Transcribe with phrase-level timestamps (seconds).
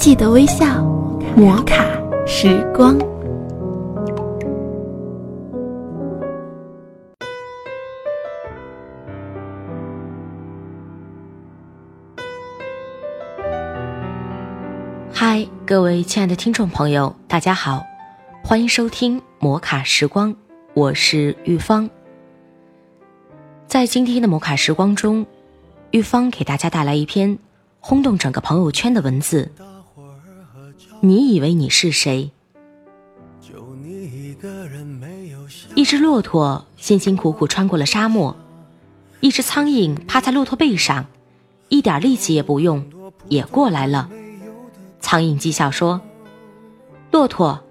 [0.00, 0.82] 记得微笑，
[1.36, 1.84] 摩卡
[2.26, 2.98] 时光。
[15.12, 17.84] 嗨，各位亲爱的听众朋友，大家好，
[18.42, 20.34] 欢迎收听摩卡时光，
[20.72, 21.90] 我是玉芳。
[23.66, 25.26] 在今天的摩卡时光中，
[25.90, 27.38] 玉芳给大家带来一篇
[27.80, 29.52] 轰动整个朋友圈的文字。
[31.02, 32.30] 你以为你是谁？
[35.74, 38.36] 一只骆驼辛辛苦苦穿过了沙漠，
[39.20, 41.06] 一只苍蝇趴在骆驼背上，
[41.70, 42.84] 一点力气也不用，
[43.28, 44.10] 也过来了。
[45.00, 46.02] 苍蝇讥笑说
[47.10, 47.64] ：“骆驼，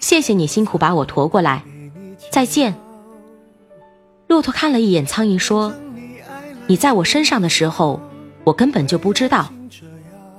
[0.00, 1.62] 谢谢你辛苦把我驮过来，
[2.30, 2.74] 再见。”
[4.26, 5.72] 骆驼看了一眼苍蝇，说
[6.66, 8.00] ：“你在我身上的时候，
[8.42, 9.52] 我根本就不知道。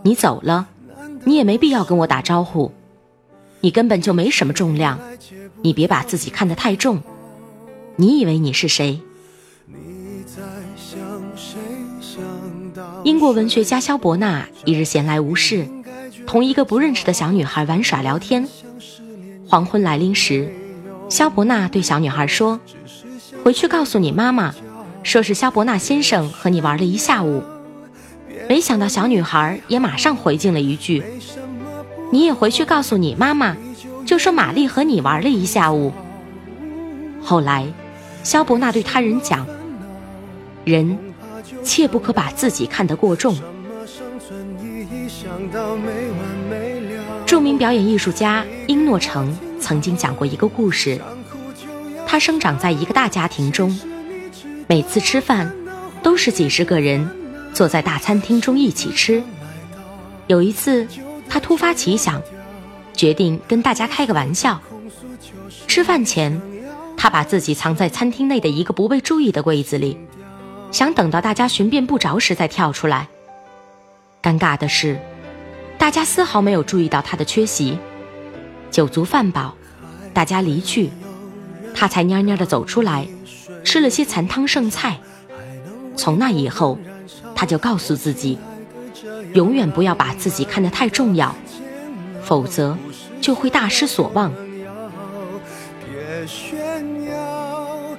[0.02, 0.68] 你走了，
[1.26, 2.72] 你也没必要跟我打招呼。
[3.62, 5.00] 你根本就没什么重量，
[5.62, 7.02] 你别把自己看得太重。
[7.96, 9.00] 你以为你是谁？”
[13.04, 15.68] 英国文学家萧伯纳一日闲来无事。
[16.26, 18.48] 同一个不认识的小女孩玩耍聊天。
[19.48, 20.54] 黄昏来临时，
[21.10, 22.60] 肖伯纳对小女孩说
[23.44, 24.54] ：“回去告诉你妈妈，
[25.04, 27.44] 说是肖伯纳先生和你玩了一下午。”
[28.50, 31.04] 没想到小女孩也马上回敬了一句
[32.12, 33.56] ：“你也回去告诉你妈妈，
[34.06, 35.92] 就说玛丽和你玩了一下午。”
[37.22, 37.68] 后来，
[38.24, 39.46] 肖伯纳对他人讲
[40.66, 40.98] ：“人，
[41.64, 43.36] 切不可把自己看得过重。”
[47.26, 51.00] 著名表演艺术家殷诺成曾经讲过一个故事。
[52.06, 53.80] 他生长在一个大家庭中，
[54.68, 55.52] 每次吃饭
[56.04, 57.10] 都是几十个人
[57.54, 59.24] 坐在大餐厅中一起吃。
[60.28, 60.88] 有一次，
[61.30, 62.22] 他突发奇想，
[62.94, 64.60] 决定跟大家开个玩笑。
[65.68, 66.42] 吃饭前，
[66.98, 69.98] 他把自己藏在餐厅内的一个不被注意的柜子里，
[70.72, 73.08] 想等到大家寻遍不着时再跳出来。
[74.22, 75.00] 尴尬的是。
[75.76, 77.78] 大家丝毫没有注意到他的缺席。
[78.72, 79.54] 酒足饭饱，
[80.14, 80.90] 大家离去，
[81.76, 83.06] 他才蔫蔫的走出来，
[83.66, 84.98] 吃了些残汤剩菜。
[85.98, 86.80] 从那以后，
[87.36, 88.38] 他就告诉自己，
[89.34, 91.36] 永远不要把自己看得太重要，
[92.24, 92.78] 否则
[93.20, 94.32] 就会大失所望。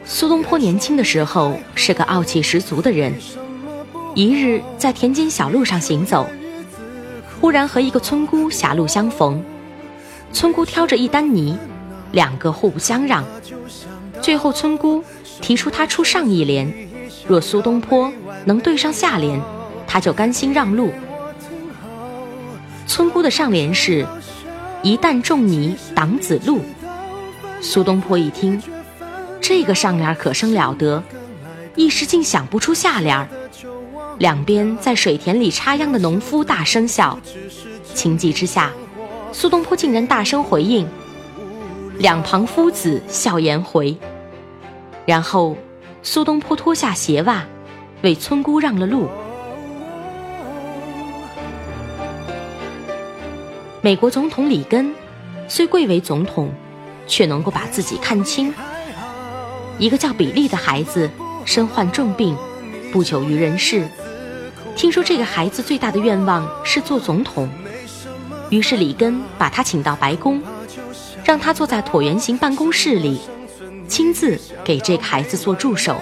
[0.04, 3.12] 苏东坡年轻的时候是个傲气十足的人，
[4.14, 6.26] 一日在田间小路上行走。
[7.40, 9.42] 忽然和一个村姑狭路相逢，
[10.32, 11.58] 村姑挑着一担泥，
[12.12, 13.24] 两个互不相让。
[14.22, 15.04] 最后村姑
[15.42, 16.72] 提出他出上一联，
[17.26, 18.10] 若苏东坡
[18.44, 19.40] 能对上下联，
[19.86, 20.90] 他就甘心让路。
[22.86, 24.06] 村姑的上联是
[24.82, 26.60] “一旦种泥挡子路”，
[27.60, 28.62] 苏东坡一听，
[29.40, 31.02] 这个上联可生了得，
[31.74, 33.28] 一时竟想不出下联。
[34.18, 37.18] 两边在水田里插秧的农夫大声笑，
[37.94, 38.70] 情急之下，
[39.32, 40.86] 苏东坡竟然大声回应
[41.98, 43.96] ：“两旁夫子笑颜回。”
[45.06, 45.56] 然后，
[46.02, 47.44] 苏东坡脱下鞋袜，
[48.04, 49.08] 为村姑让了路。
[53.80, 54.94] 美国总统里根
[55.48, 56.52] 虽贵为总统，
[57.06, 58.52] 却能够把自己看清。
[59.78, 61.10] 一个叫比利的孩子
[61.46, 62.36] 身患重病，
[62.92, 63.88] 不久于人世。
[64.76, 67.48] 听说这个孩子最大的愿望是做总统，
[68.50, 70.42] 于是里根把他请到白宫，
[71.24, 73.20] 让他坐在椭圆形办公室里，
[73.88, 75.96] 亲自给这个孩子做助手，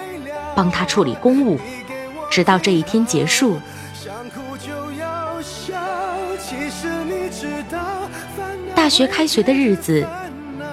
[0.57, 1.59] 帮他处理公务，
[2.33, 3.59] 直到这一天结束。
[8.75, 10.09] 大学开学的日子，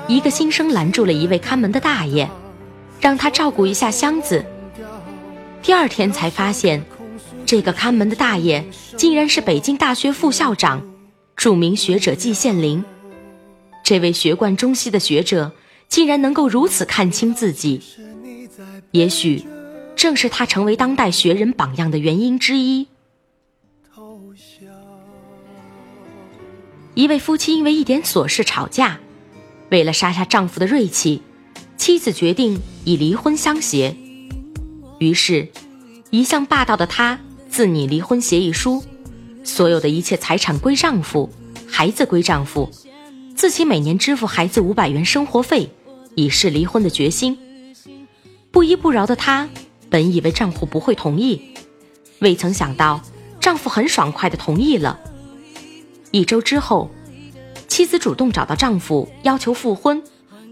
[0.08, 2.30] 一个新生拦住了一位看门的大爷，
[3.02, 4.46] 让他照顾一下箱子。
[5.62, 6.82] 第二天才发现。
[7.46, 8.64] 这个看门的大爷
[8.96, 10.88] 竟然是北京大学副校长、
[11.36, 12.86] 著名学者季羡林。
[13.84, 15.52] 这位学贯中西的学者
[15.88, 17.82] 竟然能够如此看清自己，
[18.92, 19.44] 也许
[20.00, 22.88] 正是他成为当代学人榜样的原因之一。
[26.94, 28.98] 一位夫妻因为一点琐事吵架，
[29.70, 31.22] 为了杀杀丈夫的锐气，
[31.76, 33.94] 妻子决定以离婚相胁。
[35.00, 35.50] 于是，
[36.12, 37.20] 一向霸道的他。
[37.50, 38.82] 自拟离婚协议书，
[39.44, 41.30] 所有的一切财产归丈夫，
[41.68, 42.70] 孩子归丈夫，
[43.36, 45.70] 自己每年支付孩子五百元生活费，
[46.16, 47.38] 以示离婚的决心。
[48.52, 49.50] 不依不饶的他，
[49.90, 51.54] 本以为丈夫不会同意，
[52.20, 53.02] 未曾想到
[53.40, 55.00] 丈夫很爽快的同意了。
[56.12, 56.90] 一周之后，
[57.68, 60.04] 妻子主动找到丈夫要求复婚，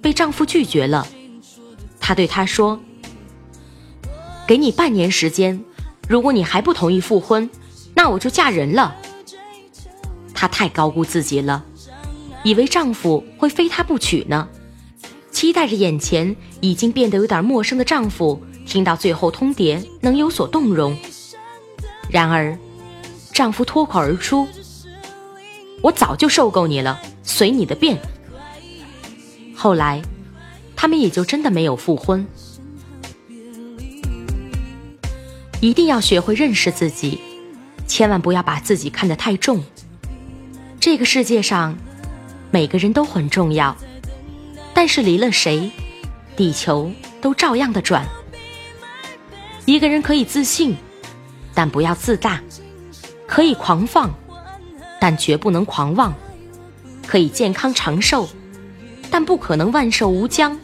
[0.02, 1.08] 被丈夫拒绝了。
[2.00, 2.80] 他对她说
[4.48, 5.64] ：“给你半年时间，
[6.08, 7.50] 如果你还不同意复婚，
[7.96, 8.96] 那我就嫁人了。”
[10.34, 11.66] 她太高估自己了，
[12.44, 14.48] 以为丈夫会非她不娶呢，
[15.32, 18.42] 期待着眼前已经变得有点陌生的丈夫
[18.78, 20.96] 听到最后通牒能有所动容。
[22.12, 22.56] 然而，
[23.34, 24.48] 丈夫脱口而出。
[25.82, 27.98] 我早就受够你了，随你的便。
[29.56, 30.00] 后来，
[30.76, 32.28] 他们也就真的没有复婚。
[35.60, 37.20] 一定要学会认识自己，
[37.88, 39.64] 千万不要把自己看得太重。
[40.80, 41.76] 这个世界上，
[42.52, 43.76] 每个人都很重要，
[44.76, 45.72] 但是离了谁，
[46.36, 48.08] 地球都照样的转。
[49.68, 50.78] 一个人可以自信，
[51.54, 52.40] 但不要自大；
[53.28, 54.10] 可以狂放。
[54.98, 56.16] 但绝不能狂妄，
[57.06, 58.30] 可以健康长寿，
[59.12, 60.58] 但不可能万寿无疆；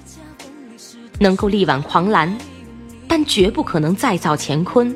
[1.20, 2.36] 能够力挽狂澜，
[3.06, 4.96] 但绝不可能再造乾坤。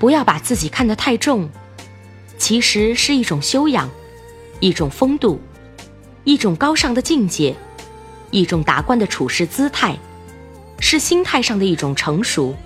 [0.00, 1.48] 不要把自己看得太重，
[2.36, 3.88] 其实是一种修养，
[4.58, 5.40] 一种风度，
[6.24, 7.54] 一种高尚的境界，
[8.32, 9.96] 一种达观的处事姿态，
[10.82, 12.56] 是心态上的一种成熟，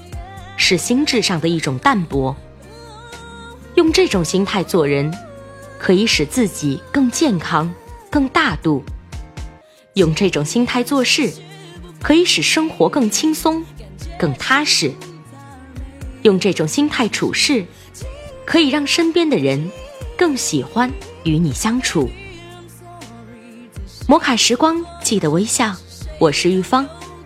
[0.57, 2.35] 是心智上的一种淡泊。
[3.75, 5.15] 用这种心态做人，
[5.79, 7.73] 可以使自己更健康、
[8.11, 8.83] 更大度；
[9.93, 11.31] 用这种心态做事，
[12.03, 13.63] 可以使生活更轻松、
[14.19, 14.93] 更踏实；
[16.23, 17.67] 用这种心态处事，
[18.47, 19.71] 可以让身边的人
[20.17, 20.91] 更喜欢
[21.25, 22.11] 与你相处。
[24.09, 25.77] 摩卡时光，记得微笑。
[26.19, 26.89] 我是玉芳，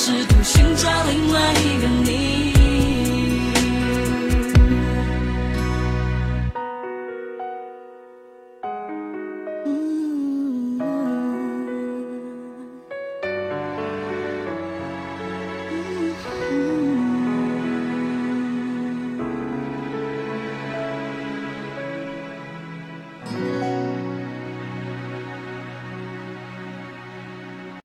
[0.00, 0.29] 是